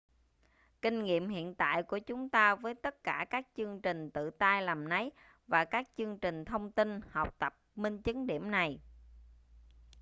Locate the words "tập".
7.39-7.55